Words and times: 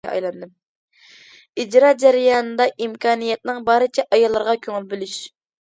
ئىجرا 1.63 1.93
جەريانىدا 2.05 2.67
ئىمكانىيەتنىڭ 2.87 3.63
بارىچە 3.71 4.07
ئاياللارغا 4.11 4.57
كۆڭۈل 4.65 4.93
بۆلۈش. 4.97 5.17